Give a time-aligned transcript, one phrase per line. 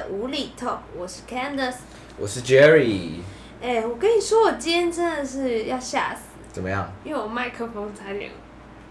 [0.00, 1.74] 的无厘头，我是 Candice。
[2.18, 3.20] 我是 Jerry，
[3.62, 6.22] 哎、我跟你说，我今天真的是要吓死，
[6.52, 6.90] 怎么样？
[7.04, 8.30] 因为我麦克风差点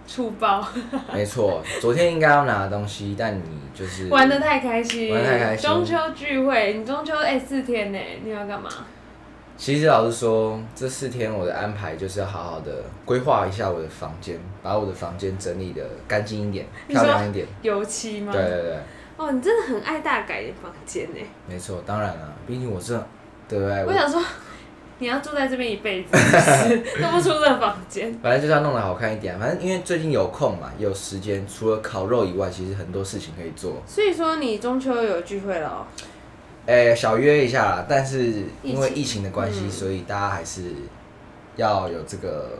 [0.08, 0.64] 出包，
[1.12, 8.70] 没错，昨天应该要拿的东西，但你就是玩的太开心，玩得太开心中秋聚会，你中秋哎、四天呢，你要干嘛？
[9.57, 17.46] 其实老实说，这四天我的安排就是要好好的规划一下我的房间，把我的房间整理的干净一点、漂亮一点。
[17.62, 18.32] 油漆吗？
[18.32, 18.77] 对对对，
[19.20, 21.20] 哦，你真的很爱大改的房间呢。
[21.46, 22.98] 没错，当然了，毕竟我是，
[23.50, 23.84] 对不对？
[23.86, 24.23] 我想说，
[25.00, 26.10] 你要住在这边一辈子，
[27.04, 28.18] 都不出这个房间。
[28.24, 29.40] 反正就是要弄得好看一点啊。
[29.41, 33.84] 反正因为最近有空嘛，有时间，除了烤肉以外，其实很多事情可以做。
[33.86, 35.84] 所以说你中秋有聚会了哦。
[36.68, 40.62] 诶、小约一下啦，但是因为疫情疫情的关系，嗯所以大家还是
[41.58, 42.60] 要有这个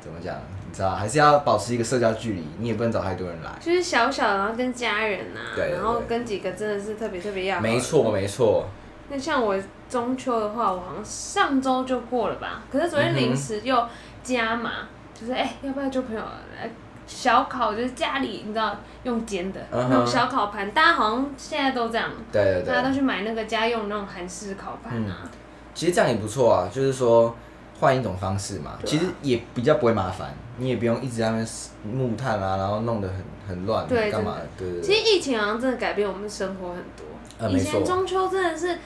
[0.00, 0.34] 怎么讲？
[0.72, 3.50] 你知道，还是要保持一个社交距离，你也不能找太多人来。
[3.60, 8.64] 就是小小的，然后跟家人呐、对对然后跟几个真的是特别特别要没错，没错，
[9.10, 9.54] 那像我
[9.90, 13.86] 中秋的话，我好像上周就过了吧，可是昨天临时又
[14.22, 14.70] 加码，
[15.12, 16.22] 就是哎、要不要就朋友
[16.58, 16.70] 来
[17.06, 19.90] 小烤，就是家里你知道用煎的、嗯哼。
[19.90, 22.74] 那种小烤盘，大家好像现在都这样，对对对。
[22.74, 25.28] 大家都去买那个家用那种韩式烤盘啊。
[25.74, 27.34] 其实这样也不错啊，就是说
[27.82, 31.48] 换一种方式嘛，啊其实也比较不会麻烦，你也不用一直在那边
[31.82, 33.16] 木炭啊，然后弄得很
[33.48, 34.46] 很乱，对干嘛的？
[34.56, 35.02] 对对其实。
[35.02, 37.50] 疫情好像真的改变我们生活很多。
[37.50, 38.78] 以前中秋真的是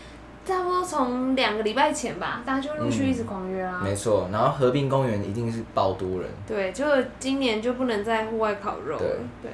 [0.46, 3.82] 差不多从两个礼拜前吧，大家就陆续一直狂约啊。
[3.84, 6.86] 没错，然后河滨公园一定是爆多人，对，就
[7.18, 8.98] 今年就不能在户外烤肉了。
[8.98, 9.52] 对对，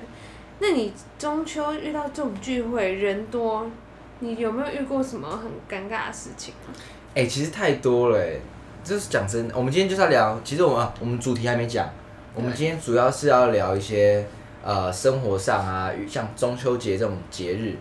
[0.60, 3.68] 那你中秋遇到这种聚会人多，
[4.20, 6.70] 你有没有遇过什么很尴尬的事情啊？
[7.16, 8.36] 哎、其实太多了哎，
[8.84, 11.88] 就是讲真的，我们今天就是要聊，其实我们啊，我们主题还没讲，
[12.34, 14.26] 我们今天主要是要聊一些
[14.64, 17.76] 呃生活上啊，像中秋节这种节日，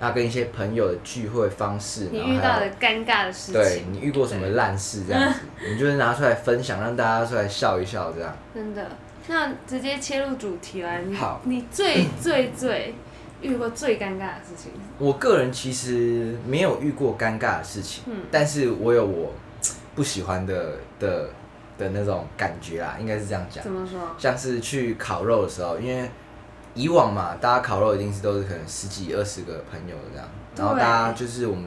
[0.00, 8.36] 啊跟一些朋友的聚会方式，你遇到的尴尬的事情对情，你遇过什么烂事这样子，你就是拿出来分享，让大家出来笑一笑这样。
[8.54, 8.84] 真的。
[9.28, 12.94] 那直接切入主题来，你好你最最最
[13.40, 14.72] 遇过最尴尬的事情？
[14.98, 19.32] 我个人其实没有遇过尴尬的事情，嗯但是我有我
[19.94, 21.28] 不喜欢的的
[21.78, 23.62] 的那种感觉啦，应该是这样讲。
[23.64, 23.70] 怎。
[23.70, 23.98] 么说？
[24.18, 26.10] 像是去烤肉的时候，因为
[26.74, 31.64] 以往嘛，大家烤肉一定是都是可能十几二十个朋友这样，然后大家就是我们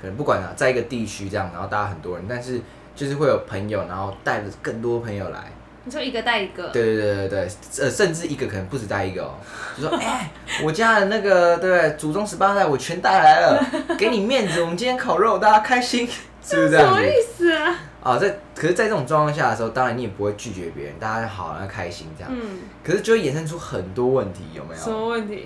[0.00, 2.60] 可能不管啊，在一个地区这样，然后大家很多人，但是
[2.96, 5.52] 就是会有朋友，然后带着更多朋友来，
[5.84, 7.48] 你说一个带一个，对对对对对，
[7.84, 9.34] 呃，甚至一个可能不止带一个哦，
[9.76, 10.30] 就说 哎、
[10.64, 13.64] 我家的那个对不对，祖宗十八代我全带来了，
[13.96, 16.08] 给你面子，我们今天烤肉，大家开心，
[16.42, 17.00] 是不是这样子？
[17.00, 17.76] 什么意思啊？
[18.02, 22.32] 啊，在可是，在这种状况下的时候，当然你也不会拒绝别人，大家好，那开心这样。
[22.34, 24.90] 嗯，可是就会衍生出很多问题，有没有什？
[24.90, 25.44] 么问题？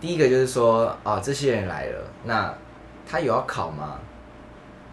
[0.00, 2.54] 第一个就是说，啊，这些人来了，那
[3.08, 3.98] 他有要考吗？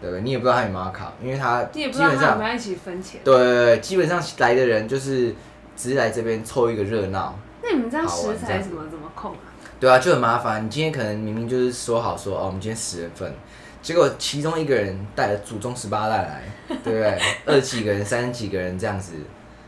[0.00, 0.22] 对不对？
[0.22, 3.20] 你也不知道他有没有要考，因为他你也不知道基本上，他有没有一起分钱。
[3.22, 5.34] 对对对，基本上来的人就是
[5.76, 9.38] 只是来这边凑一个热闹，那你们这样食材怎么怎么控啊？
[9.78, 10.64] 对啊，就很麻烦。
[10.64, 13.32] 你今天可能明明就是说好说，哦，我们今天十人份，
[13.82, 16.42] 结果其中一个人带了祖宗十八代来，
[16.82, 17.18] 对不对？
[17.44, 19.14] 二十几个人、三十几个人这样子，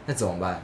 [0.06, 0.62] 那怎么办？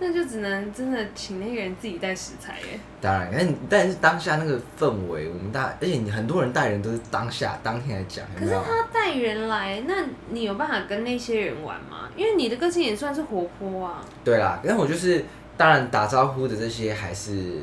[0.00, 2.78] 那就只能真的请那个人自己带食材耶。
[3.00, 8.52] 当然，但但是当下那个氛围，我们大，而且你很多人带人都是当下当天来讲，可是？
[8.52, 12.08] 他带人来，那你有办法跟那些人玩吗？
[12.16, 14.04] 因为你的个性也算是活泼啊。
[14.22, 15.24] 对啦，但我就是
[15.56, 17.62] 当然打招呼的这些还是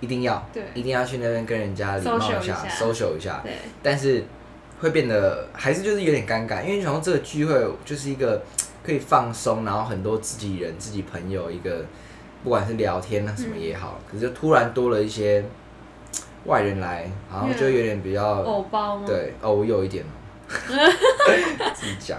[0.00, 3.40] 一定要，对一定要去那边跟人家礼貌一下，social 一下。
[3.42, 4.24] 对，但是
[4.80, 7.54] 会变得还是就是有点尴尬，因为你想说这个聚会
[7.84, 8.42] 就是一个
[8.84, 11.84] 可以放松，然后很多自己人、自己朋友一个，
[12.44, 15.44] 不管是聊天啊什么也好，可是就突然多了一些
[16.44, 19.02] 外人来，然后就有点比较、偶包吗？。
[19.04, 20.04] 对哦，我有一点
[20.48, 22.16] 哦， 自己讲，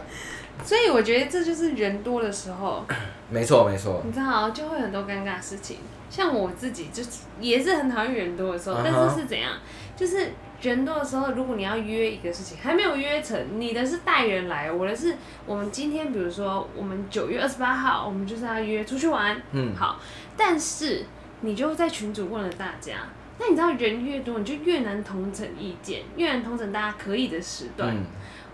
[0.66, 2.86] 所以我觉得这就是人多的时候，
[3.30, 5.78] 没错没错，你知道就会很多尴尬的事情。
[6.10, 7.10] 像我自己就是
[7.40, 9.54] 也是很讨厌人多的时候但是是怎样？
[9.96, 15.16] 就是人多的时候，如果你要约一个事情，还没有约成，你的是带人来，我的是
[15.46, 20.00] 我们今天，比如说我们九月二十八号，我们就是要约出去玩，嗯，好，
[20.36, 21.06] 但是
[21.42, 23.10] 你就在群主问了大家，
[23.40, 27.96] 那你知道人越多，你就越难同整意见，越难同整大家可以的时段。
[27.96, 28.04] 嗯，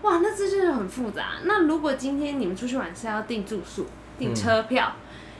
[0.02, 1.34] 哇，那这就是很复杂。
[1.44, 3.86] 那如果今天你们出去玩是要订住宿、
[4.18, 4.94] 订车票，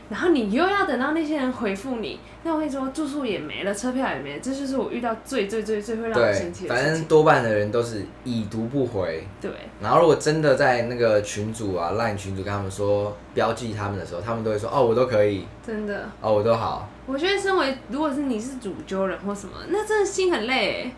[0.09, 7.05] 然后你又要等到那些人回复你，那我跟你说，住宿也没了，车票也没了，这就是我遇到最最最最会让我生对，反正。
[7.07, 9.51] 多半的人都是已读不回，对，
[9.81, 16.89] 然后如果真的在那个群主啊、烂群主跟他们说标记他们的时候，他们都会说哦，我都可以，真的，哦，我都好。
[17.07, 20.93] 我觉得身为如果是你是主揪人或什么，那真的心很累欸。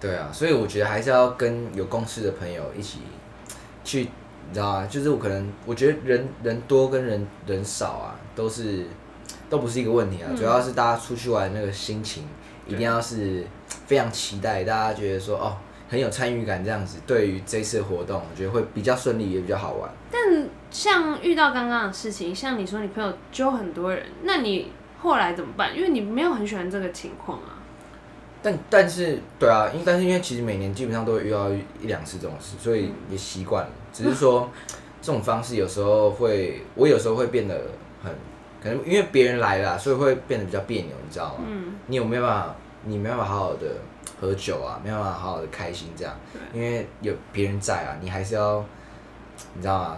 [0.00, 2.98] 对啊，所以我觉得还是要跟有共识的朋友一起
[3.84, 4.08] 去，
[4.48, 4.86] 你知道啊？
[4.86, 8.86] 就是我可能我觉得人人多跟人人少啊，都是
[9.48, 12.24] 都不是一个问题啊，嗯主要是大家出去玩那个心情
[12.66, 13.44] 一定要是
[13.86, 15.56] 非常期待，大家觉得说哦
[15.88, 19.90] 很有参与感这样子，对于这次活动，我觉得会比较顺利，也比较好玩。
[20.10, 25.76] 但像遇到刚刚的事情，像你说你朋友揪很多人，那你后来怎么办？
[25.76, 27.58] 因为你没有很喜欢这个情况啊。
[28.44, 33.70] 但但是对啊，因但是因为其实每年基本上都会遇到一一两次这种事，所以也习惯了。
[33.92, 34.50] 只是说
[35.00, 37.58] 这种方式有时候会，我有时候会变得
[38.02, 38.12] 很
[38.62, 41.44] 可能因为别人来了啊，所以会变得比较别扭，你知道吗？
[41.48, 42.54] 嗯，你有没有办法？
[42.84, 43.66] 你没办法好好的
[44.20, 46.14] 喝酒啊，没办法好好的开心这样，
[46.52, 48.62] 因为有别人在啊，你还是要
[49.54, 49.96] 你知道吗？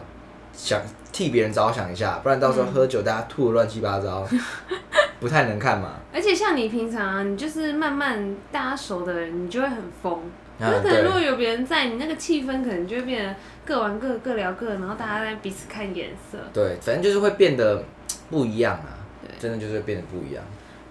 [0.52, 0.80] 想
[1.12, 4.26] 替别人着想一下，不然到时候喝酒大家吐的乱七八糟，
[5.20, 5.94] 不太能看嘛。
[6.12, 10.14] 而且像你平常啊，你就是慢慢大家熟的人，你就会很疯。
[10.58, 16.38] 啊那可能如果，有别人在，你那个气氛可能就会变得各玩各、各聊各，然后大家在彼此看颜色。
[16.52, 17.84] 对，反正就是会变得
[18.30, 20.42] 不一样啊对，真的就是会变得不一样。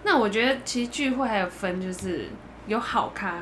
[0.04, 2.26] 那我觉得其实聚会还有分，就是
[2.68, 3.40] 有好咖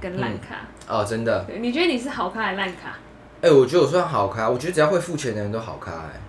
[0.00, 0.56] 跟烂咖。
[0.86, 2.96] 哦，真的，你觉得你是好咖还是烂咖？
[3.40, 6.20] 哎、我觉得我算好咖，我觉得只要会付钱的人都好咖、哎，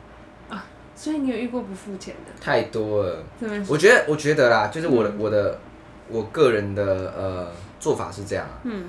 [0.95, 2.31] 所以你有遇过不付钱的？
[2.41, 3.23] 太多了。
[3.67, 5.15] 我觉得，我觉得啦，就是我的、嗯。
[5.19, 5.59] 我的
[6.07, 6.83] 我个人的
[7.17, 8.59] 呃做法是这样啊。
[8.63, 8.85] 嗯，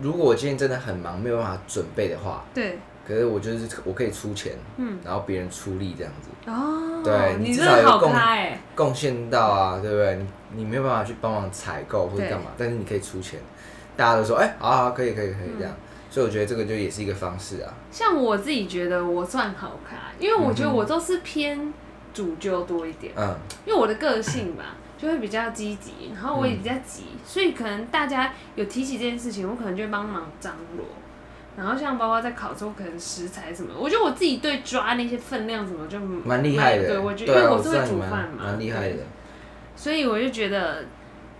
[0.00, 10.16] 如果我今天真的很忙，没有办法准备的话，对，可是我就是我可以出钱，嗯，然后别人出力这样子，哦，对你至少有共咖哎、贡献到啊，对不对？
[10.54, 12.30] 你你没有办法去帮忙采购或者对。
[12.30, 13.40] 干嘛，但是你可以出钱，
[13.96, 15.58] 大家都说哎、好好可以可以可以嗯。
[15.58, 15.74] 这样，
[16.12, 17.72] 所以我觉得这个就也是一个方式啊。
[17.90, 21.72] 像我自己觉得我算好看，因为我觉得我都是偏
[22.12, 30.84] 主揪多一点，嗯，因为我的个性吧，就会比较积极，然后我也比较急，所以可能大家有提起这件事情，我可能就会帮忙张罗。
[31.56, 38.96] 然后像包括在烤之后，可能食材什么，我觉得我自己对抓那些分量什么就蛮厉害的，对，我觉得啊因为我是会煮饭嘛，蛮厉害的。
[39.74, 40.84] 所以我就觉得，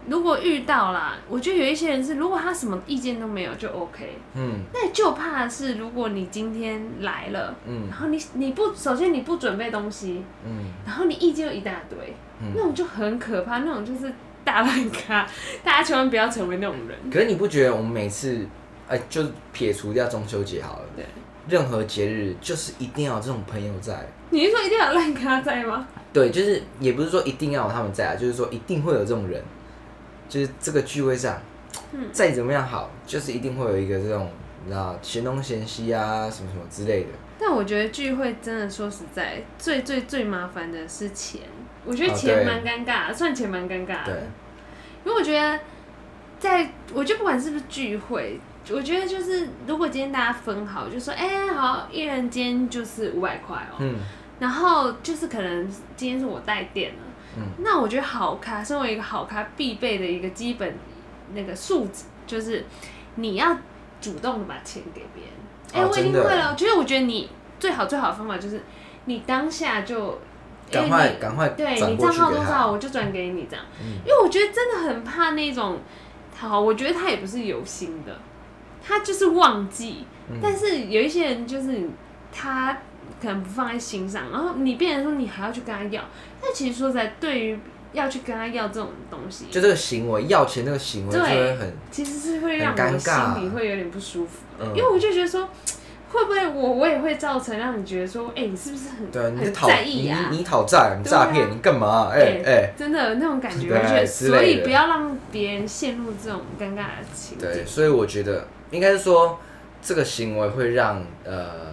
[0.08, 4.60] 如果遇到啦，我觉得有一些人是，如果他什么意见都没有就 OK，嗯。
[4.72, 7.88] 那就怕的是，如果你今天来了，嗯。
[7.88, 10.66] 然后你你不首先你不准备东西，嗯。
[10.84, 12.52] 然后你意见又一大堆，嗯。
[12.54, 14.12] 那种就很可怕，那种就是
[14.44, 15.26] 大烂咖，
[15.62, 16.99] 大家千万不要成为那种人。
[17.10, 18.46] 可是你不觉得我们每次，
[18.88, 19.22] 哎、就
[19.52, 21.04] 撇除掉中秋节好了，对，
[21.49, 24.06] 任何节日就是一定要有这种朋友在。
[24.31, 25.87] 你是说一定要有烂咖在吗？
[26.12, 29.43] 对，就是也不是说一定要有他们在啊，就是说一定会有这种人，
[30.32, 31.38] 就是这个聚会上，
[31.93, 34.31] 嗯再怎么样好，就是一定会有一个这种，
[34.64, 37.08] 你知道嫌东嫌西啊，什么什么之类的。
[37.38, 41.43] 但我觉得聚会真的说实在，最最最麻烦的是钱。
[41.84, 44.06] 我觉得哦钱蛮尴尬的，算钱蛮尴尬的。
[44.06, 44.14] 对，
[45.05, 45.61] 因为我觉得，
[46.38, 48.40] 在我就不管是不是聚会，
[48.70, 53.96] 我觉得就是如果今天大家分好，就说哎、好，一人今天就是五百块哦，嗯
[54.40, 56.99] 然后就是可能今天是我带电了，
[57.37, 57.43] 嗯。
[57.58, 60.75] 那我觉得好咖，身为一个好咖必备的一个基本
[61.34, 62.64] 那个素质，就是
[63.17, 63.56] 你要
[64.00, 65.32] 主动的把钱给别人。
[65.73, 68.62] 哎、哦我已经会了，就是我觉得你最好最好的方法就是
[69.04, 70.18] 你当下就。
[70.71, 74.00] 赶快赶快对你账号多少我就转给你这样，嗯。
[74.07, 75.78] 因为我觉得真的很怕那种，
[76.35, 78.18] 好，我觉得他也不是有心的，
[78.83, 80.38] 他就是忘记，嗯。
[80.42, 81.90] 但是有一些人就是
[82.33, 82.78] 他
[83.21, 86.02] 可能不放在心上，然后你变成说你还要去跟他要，
[86.40, 87.59] 但其实说实在，对于
[87.92, 95.49] 要去跟他要这种东西，就这个行为，要钱这个行为就对会很，其实是会让我心里会有点不舒服，嗯因为我就觉得说。
[96.12, 100.28] 会不会我我也会造成让你觉得说，哎、你是不是很对，你很讨在意啊？
[100.30, 102.11] 你你讨债，你诈骗，你干嘛？
[102.12, 109.40] 哎对哎，真的那种感觉，对我觉得，之类的所以不要让别人陷入这种尴尬的情对，所以我觉得应该是说
[109.80, 111.72] 这个行为会让呃，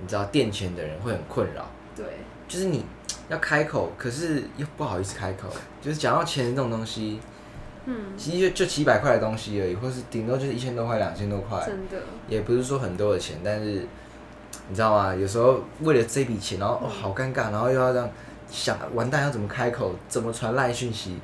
[0.00, 1.66] 你知道垫钱的人会很困扰。
[1.96, 2.04] 对，
[2.46, 2.84] 就是你
[3.28, 5.48] 要开口，可是又不好意思开口，
[5.82, 7.20] 就是讲到钱这种东西，
[7.86, 11.96] 嗯，其实就就几百块的东西而已，或是顶多就是一千多块、两千多块，真的，
[12.28, 13.86] 也不是说很多的钱，但是
[14.68, 15.14] 你知道吗？
[15.14, 18.08] 有时候为了这笔钱，然后哦好尴尬，然后又要这样
[18.50, 21.16] 想完蛋要怎么开口，怎么传赖讯息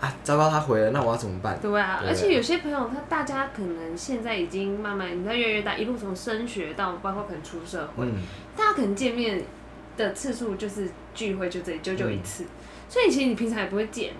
[0.00, 0.14] 啊？
[0.24, 1.58] 糟糕，他回了，那我要怎么办？
[1.60, 8.14] 对啊，对而且有些朋友他大家可能现在已经慢慢，你知道越来越大，一路从升学到包括可能出社会，嗯，
[8.56, 9.42] 大家可能见面
[9.96, 12.44] 的次数就是聚会就这里就就一嗯次，
[12.88, 14.12] 所以其实你平常也不会见，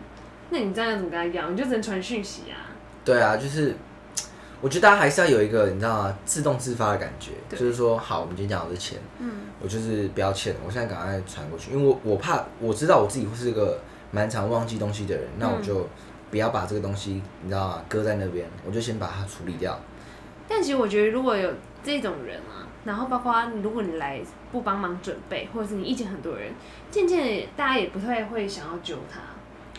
[0.51, 1.53] 那你这样要怎么跟他讲？
[1.53, 2.69] 你就只能传讯息啊。
[3.05, 3.75] 对啊，就是
[4.61, 6.19] 我觉得大家还是要有一个你知道吗？
[6.27, 8.99] 自动自发的感觉，就是说好，我们今天讲的钱。
[9.19, 9.31] 嗯，
[9.63, 13.81] 我就是不要欠，我现在赶快传过去，因为我我怕我知道我自己会是一个
[14.11, 15.89] 蛮常忘记东西的人，那我就
[16.31, 19.79] 不要把这个东西你知道吗搁在那边，我就先把它处理掉。
[20.49, 21.53] 但其实我觉得，如果有
[21.83, 26.53] 这种人啊，然后包括如果你来不帮忙准备，或者是你意见很多人，
[26.91, 29.21] 渐渐的大家也不太会想要救他，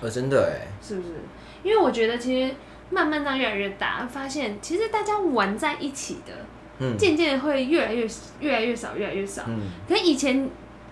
[0.02, 1.16] 呃，真的哎，是不是？
[1.64, 2.56] 因为我觉得其实
[2.90, 6.34] 慢慢到越来越大，发现其实大家玩在一起的，
[6.80, 8.08] 嗯渐渐的会越来越
[8.40, 9.44] 越来越少，越来越少。
[9.48, 10.50] 嗯可以前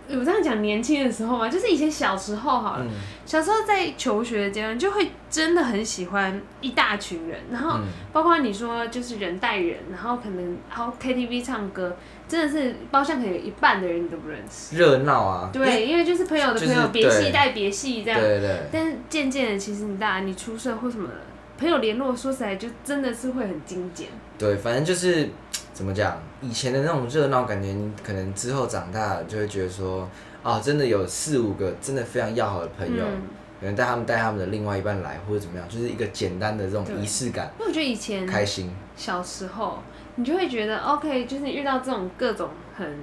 [0.10, 2.91] 我这样讲年轻的时候嘛，就是以前小时候好了，嗯
[3.29, 11.95] 小时候在求学的阶段，就会真的很喜欢一大群人，然后嗯包括你说就是人带人，然后可能然后 KTV 唱歌，
[12.27, 14.75] 真的是包厢可能有一半的人你都不认识。
[14.75, 18.19] 热闹啊，对，因为就是朋友的朋友，就是别系对带别系这样。
[18.19, 21.13] 对对但是渐渐的，其实你大你出社或什么的，
[21.59, 24.07] 朋友联络，说起来就真的是会很精简。
[24.39, 25.29] 对，反正就是
[25.71, 30.09] 怎么讲，以前的那种热闹感觉，你可能之后长大了就会觉得说，
[30.43, 33.22] 啊，真的有四五个真的非常要好的朋友，嗯
[33.60, 38.72] 可能带他们带他们的另外一半来，或者怎么样，就是一个简单的这种仪式感，因为我觉得以前开心。
[38.96, 39.79] 小时候，
[40.15, 42.98] 你就会觉得 OK，就是你遇到这种各种很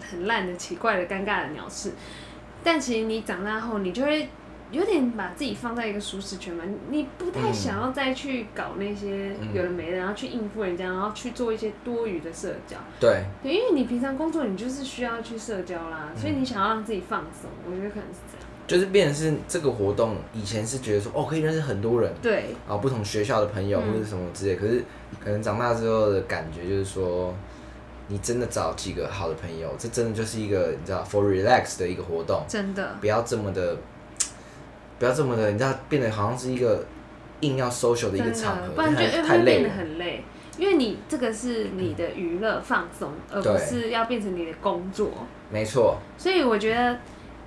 [0.00, 1.92] 很烂的、奇怪的、尴尬的鸟事，
[2.64, 4.30] 但其实你长大后，你就会
[4.72, 12.76] 有点把自己放在一个舒适圈嘛，你不太嗯想要再去搞那些嗯有的没的，然后去应付人家，然后去做一些多余的社交。
[12.98, 18.46] 对，对，因为你平常工作你就是需要去社交啦，所以你想要让自己放松，我觉得可能是这样。
[18.64, 24.82] 就是变成是这个活动，以前是觉得说，哦，可以认识很多人，对，啊，不同学校的朋友嗯或者什么之类，可是
[25.22, 27.34] 可能长大之后的感觉就是说，
[28.06, 32.96] 你真的找几个好的朋友，这真的就是一个你知道 for relax 的一个活动，真的。
[33.00, 33.76] 不要这么的，
[35.02, 36.86] 不要这么的，你知道变得好像是一个
[37.40, 39.74] 硬要 social 的一个真场合，不然就太太累会变得了。
[39.74, 40.24] 很累。
[40.56, 45.10] 因为你这个是你的娱乐放松，而不是要变成你的工作。
[45.50, 47.00] 没错，所以我觉得，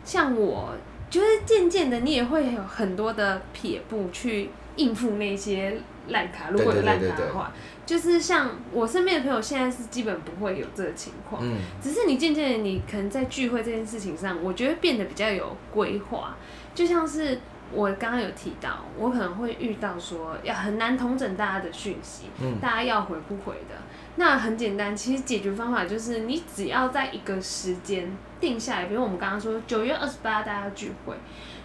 [0.04, 0.74] 像我，
[1.10, 5.78] 就是渐渐的，你也会有很多的撇步去应付那些
[6.10, 6.50] 烂卡。
[6.50, 7.54] 如果有烂卡的话，
[7.86, 11.42] 就是像我身边的朋友，现在是基本不会有这个情况。
[11.42, 16.36] 嗯，只是你渐渐的，你可能在聚会这件事情上，我觉得变得比较有规划。
[16.76, 17.40] 就像是
[17.72, 23.76] 我刚刚有提到，我可能会遇到说要很难统整大家的讯息，嗯大家要回不回的。
[24.18, 31.14] 那很简单，其实解决方法就是你只要在一个时间定下来，比如我们刚刚说九月二十八大家聚会，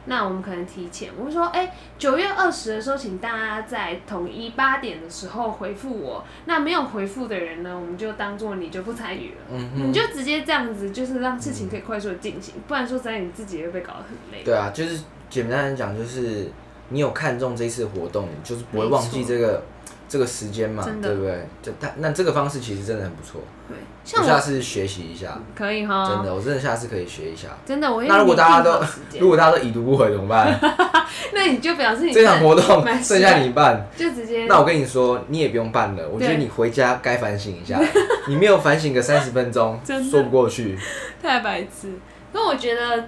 [0.07, 6.25] 那我们可能提前，我会说，哎、九月二十的时候，请大家在统一八点的时候回复我。
[6.47, 9.37] 那没有回复的人呢，我们就当做你就不参与了。
[9.53, 14.43] 嗯你，就直接这样子，就是让事情可以快速的进行，不然说实在你自己也会被搞得很累。
[14.43, 16.51] 对啊，就是简单的讲，就是
[16.89, 19.63] 你有看中这次活动，你就是不会忘记这个
[20.11, 21.47] 这个时间嘛，对不对？
[21.63, 27.51] 就他那这个方式其实真的很不错，对，我像我下次学习一下，可以哈，真的，我真的下次可以学一下。
[27.65, 28.83] 真的，我会那如果大家都
[29.21, 30.59] 如果大家都已读不回怎么办？
[31.33, 36.09] 那你就表示你这场活动剩下你办， 就直接那我跟你说，你也不用办了。
[36.09, 37.81] 我觉得你回家该反省一下，
[38.27, 40.77] 你没有反省个三十分钟真，说不过去。
[41.23, 41.93] 太白痴。
[42.33, 43.05] 那我觉得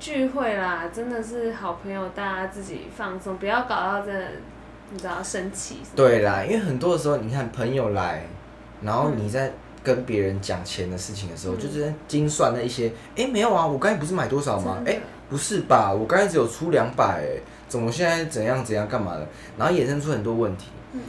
[0.00, 4.26] 聚会啦，真的是好朋友，大家自己放松，不要搞到真的，
[4.90, 5.78] 你知道生气。
[5.94, 8.26] 对啦，因为很多的时候，你看朋友来，
[8.82, 9.52] 然后嗯你在
[9.82, 14.74] 跟别人讲钱的事情的时候，嗯就是精算那一些，哎、没有啊，我刚才不是买多少吗？
[14.76, 15.92] 真的哎、不是吧？
[15.92, 19.26] 我刚才只有出两百，哎，怎么现在怎样怎样干嘛的？
[19.58, 20.66] 然后衍生出很多问题。
[20.92, 21.00] 嗯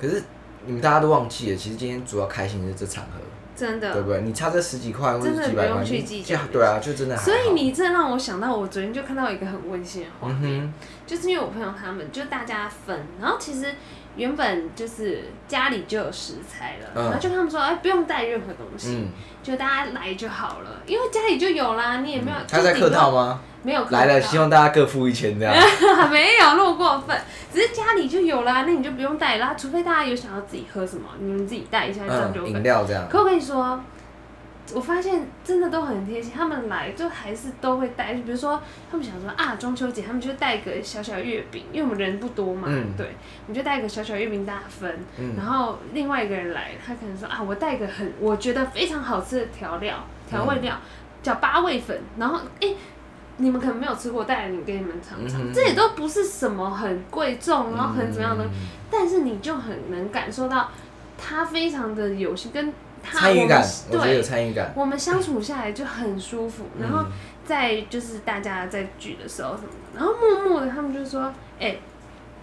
[0.00, 0.22] 可是
[0.66, 3.20] 你们大家都忘记了，其实今天主要开心的是这场合，
[3.56, 4.20] 真的对不对？
[4.22, 7.16] 你差这十几块或者真的几百块，不用去你计较就对啊，就真的。
[7.16, 10.72] 所以你这让我想到，我昨天就看到一个很温馨的画嗯面，哼，
[11.06, 13.74] 就是因为我朋友他们就大家分，然后其实
[14.16, 19.08] 原本就是家里就有食材了，嗯然后就他们说，哎，不用带任何东西，嗯，
[19.42, 22.36] 就大家来就好了，因为家里就有啦，你也没有。
[22.48, 23.10] 他在客套？
[23.10, 23.40] 吗？
[23.64, 25.54] 没有客来了，希望大家各付一千这样。
[26.12, 27.18] 没有那么过分，
[27.52, 32.46] 只是家里就有啦，那你就不用带啦，除非大家有想要自己喝什么，你们自己带一下，这样就。
[32.46, 33.08] 饮料这样。
[33.08, 33.80] 可我跟你说，
[34.74, 43.14] 我发现真的都很贴心，他们来就还是都会带，就比如说他们想说啊中秋节，他们就带个小小月饼，因为我们人不多嘛，嗯对，
[43.46, 50.76] 我们就带个小小月饼大家分，嗯然后另外一个人来，他可能说啊我带个很我觉得非常好吃的调料调味料，
[51.22, 52.76] 叫八味粉，然后诶。
[53.36, 58.50] 你们可能没有吃过，带来你给你们尝尝，嗯这也都不是什么很贵重，然后很怎么样的，嗯
[58.90, 60.70] 但是你就很能感受到
[61.18, 62.72] 他非常的有心，跟
[63.02, 63.60] 他参与感，
[63.90, 64.72] 我们我觉得有对，参与感。
[64.76, 66.64] 我们相处下来就很舒服。
[66.80, 67.12] 然后嗯
[67.44, 71.76] 在就是大家在聚的时候什么的，然后默默的他们就说，哎、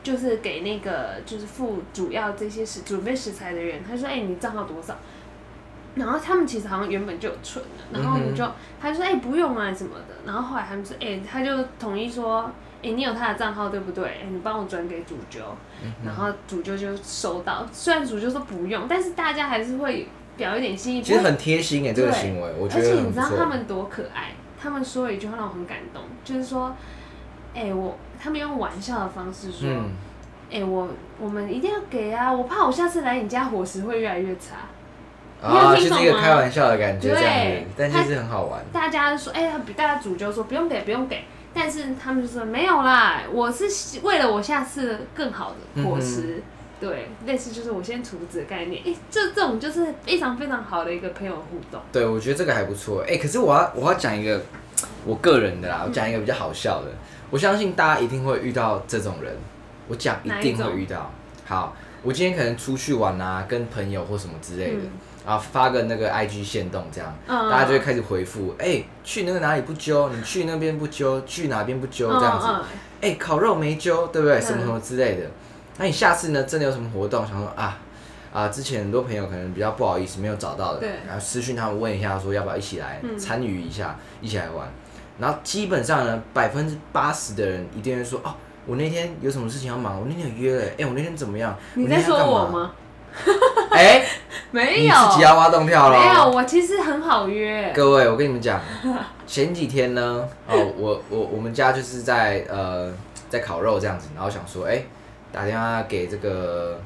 [0.04, 4.96] 就是给那个就是付主要这些食准备食材的人，他说，哎、你账号多少？
[5.96, 8.46] 然后他们其实好像原本就有存的，然后我们就、
[8.80, 12.50] 他就说哎、不用啊什么的，然后后来他们说哎、他就同意说
[12.84, 14.06] 哎、你有他的账号对不对？
[14.06, 15.42] 哎、你帮我转给主揪，
[15.84, 20.08] 嗯然后主揪就收到，虽然主揪说不用，但是大家还是会
[20.38, 22.94] 表一点心意，其实很贴心哎，这个行为我觉而且。
[22.94, 24.32] 你知道他们多可爱？
[24.60, 26.76] 他们说了一句话让我很感动，就是说，
[27.54, 29.70] 哎、我他们用玩笑的方式说，
[30.50, 30.88] 哎、嗯，我
[31.20, 34.70] 我们一定要给啊，我怕我下次来你家伙食会越来越差。
[35.42, 38.62] 啊，就是一个开玩笑的感觉这样子对，但其实很好玩。
[38.72, 43.66] 大家说，哎、呀，大家主就说不用给，不用给，但是他们就说没有啦，我是
[44.04, 46.44] 为了我下次更好的伙食。
[46.80, 51.80] 对，类似就是我先厨子的概念，哎、这这种就是非常非常好的一个朋友互动。
[51.92, 53.04] 对，我觉得这个还不错。
[53.08, 54.42] 哎、可是我要我要讲一个
[55.06, 56.88] 我个人的啦，我讲一个比较好笑的。
[57.30, 59.36] 我相信大家一定会遇到这种人，
[59.88, 61.12] 我讲一定会遇到。
[61.46, 64.90] 好，我今天可能出去玩啊，跟朋友或什么之类的，嗯
[65.26, 72.48] 然后发个那个 IG 线动这样，嗯大家就会开始回复，哎、去那个哪里不揪，你去那边不揪，去哪边不揪这样子。
[72.50, 72.64] 嗯
[73.02, 74.38] 哎、烤肉没揪，对不对？
[74.38, 75.26] 嗯什么什么之类的。
[75.78, 76.44] 那你下次呢？
[76.44, 77.80] 真的有什么活动，想说啊
[78.32, 84.68] 啊，之前很多朋友可能比较不好意思没有找到的，然后私讯他们问一下，说要不要一起来嗯参与一下，一起来玩。
[85.20, 88.34] 然后基本上呢，百分之八十的人一定会说，哦，
[88.66, 91.56] 我那天有什么事情要忙，我那天有约了，哎、我那天怎么样？
[91.74, 92.48] 你在说我？
[92.48, 92.72] 吗？
[93.76, 94.04] 哎、
[94.52, 95.98] 没有，你自己要挖洞跳了。
[95.98, 97.72] 没有，我其实很好约。
[97.74, 98.60] 各位，我跟你们讲，
[99.26, 102.92] 前几天呢，哦，我我我们家就是在呃
[103.30, 104.84] 在烤肉这样子，然后想说，哎、
[105.32, 106.78] 打电话给这个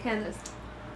[0.00, 0.38] Candice，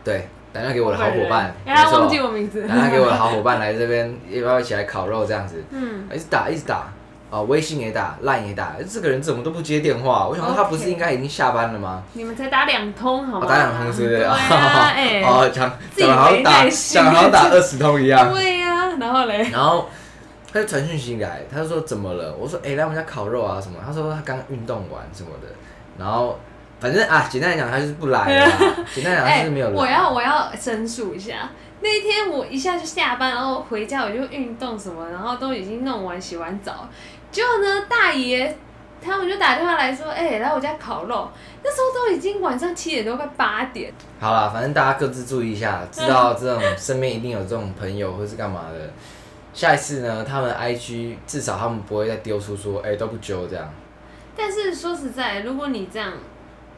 [0.05, 2.63] 对，打电话给我的好伙伴，哎，他没错忘记我名字。
[2.63, 5.61] 打电话给我的好伙伴来这边，要不要一起来烤肉这样子？
[5.73, 6.93] 嗯，一直打一直打，
[7.35, 10.29] 啊、微信也打，Line 也打，这个人怎么都不接电话？
[10.29, 12.05] 我想说他不是应该已经下班了吗？
[12.13, 13.47] 你们才打两通好哦，吗？
[13.49, 14.17] 打两通是不是？
[14.19, 14.37] 对啊，
[14.95, 18.33] 哎，哦，讲自己讲得好像打没耐心讲得好像打二十通一样。
[18.33, 19.89] 对呀，然后嘞，然后
[20.53, 22.33] 他就传讯息来，他就说怎么了？
[22.39, 23.79] 我说哎、来我们家烤肉啊什么？
[23.85, 25.49] 他说他刚运动完什么的，
[25.99, 26.39] 然后
[26.79, 28.53] 反正啊，简单来讲他就是不来了，
[28.95, 29.73] 简单来讲他就是没有来。
[29.73, 31.51] 哎我要我要申诉一下。
[31.81, 36.89] 那一天我一下就下班，然后回家我就运动什么，然后都已经弄完洗完澡，
[37.35, 38.57] 结果呢大爷
[39.03, 41.29] 他们就打电话来说，哎、来我家烤肉。
[41.65, 43.93] 那时候都已经晚上七点多，快八点。
[44.21, 48.91] 好啦，反正大家各自注意一下，知道这种身边一定有这种朋友或是干嘛的。
[49.53, 53.69] 下一次呢，他们 IG 至少他们不会再丢出说，哎、都不揪这样。
[54.37, 56.13] 但是说实在，如果你这样，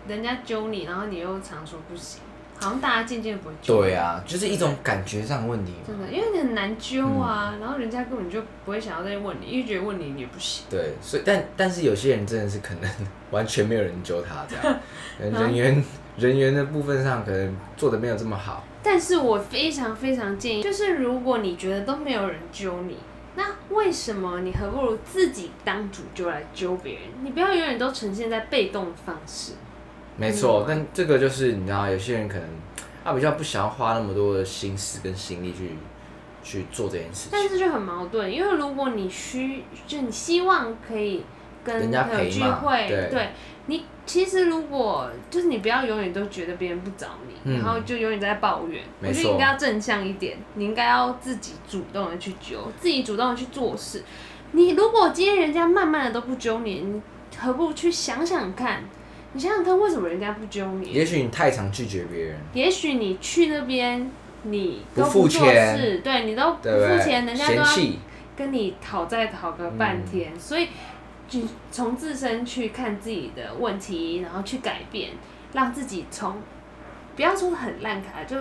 [0.08, 2.22] 人家揪你，然后你又常说不行，
[2.58, 3.82] 好像大家渐渐不会揪。
[3.82, 5.78] 对啊，就是一种感觉上的问题嘛。
[5.86, 10.64] 真的，因为你很难揪啊，嗯然后人家根本就不会想要再问你，因为觉得问你你也不行。
[10.70, 12.90] 对，所以但但是有些人真的是可能
[13.30, 14.78] 完全没有人揪他这样，
[15.18, 15.84] 人员
[16.16, 18.64] 人员的部分上可能做的没有这么好。
[18.82, 22.96] 但是我非常非常建议，就是如果你觉得都没有人揪你，
[23.34, 27.02] 那为什么你何不如自己当主揪来揪别人？
[27.22, 29.52] 你不要永远都呈现在被动的方式。
[30.16, 32.48] 没错嗯，但这个就是你知道，有些人可能
[33.04, 35.72] 他比较不想要花那么多的心思跟心力去
[36.42, 37.30] 去做这件事情。
[37.32, 41.24] 但是就很矛盾，因为如果你需就你希望可以
[41.62, 43.30] 跟人家朋友聚会，对
[43.66, 54.02] 你其实如果就是你不要永远都觉得别人不找你，嗯然后就永远在抱怨，我觉得应该要正向一点，你应该要自己主动的去揪，自己主动的去做事。
[54.52, 57.02] 你如果今天人家慢慢的都不揪你，你
[57.36, 58.84] 何不去想想看？
[59.36, 60.92] 你想想看，为什么人家不揪你？
[60.92, 64.10] 也许你太常拒绝别人，也许你去那边，
[64.44, 65.76] 你都不付做钱。
[65.76, 66.98] 事，对你都不对不对？
[66.98, 67.98] 付钱，人家都要弃，
[68.34, 70.40] 跟你讨债讨个半天，嗯。
[70.40, 70.68] 所以
[71.28, 75.10] 就从自身去看自己的问题，然后去改变，
[75.52, 76.36] 让自己从
[77.14, 78.38] 不要说很烂卡，就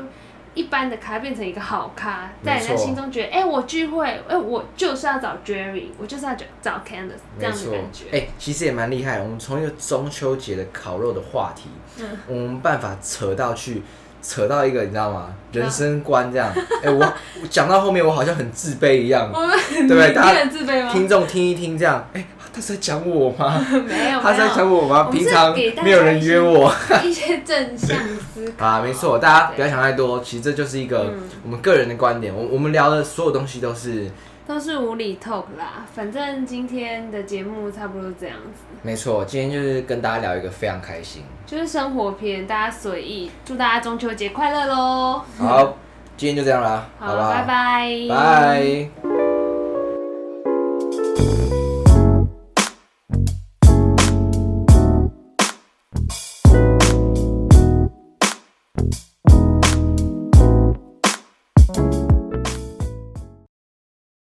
[0.55, 8.05] 一般的咖变成一个好咖，在人家心中觉得，哎、我聚会，哎、我就是要找 Jerry，我就是要找找 Candice 这样的感觉。。
[8.11, 9.21] 哎、其实也蛮厉害。
[9.21, 13.83] 我们从一个中秋节的烤肉的话题，嗯我们办法扯到去。
[14.27, 15.27] 扯到一个你知道吗？
[15.29, 16.99] 嗯人生观这样，哎、我
[17.43, 19.31] 我讲到后面我好像很自卑一样，
[19.71, 20.13] 对不对？
[20.15, 20.91] 大家很自卑吗？
[20.91, 23.65] 听众听一听这样，哎、他是在讲我吗？
[23.85, 25.09] 没有，他是在讲我吗？
[25.11, 27.97] 平常没有人约我 一些正向
[28.33, 32.33] 思考啊，没错，大家不要想太多，其实这就是一个嗯我们个人的观点。
[32.33, 34.09] 我我们聊的所有东西都是
[34.47, 35.85] 都是无理 talk 啦。
[35.93, 38.63] 反正今天的节目差不多这样子。
[38.81, 39.25] 没错。
[39.25, 41.23] 今天就是跟大家聊一个非常开心。
[41.45, 45.21] 就是生活篇，大家随意，祝大家中秋节快乐喽！
[45.37, 45.77] 好，
[46.15, 47.15] 今天就这样啦，好？
[47.15, 49.24] 拜拜，拜。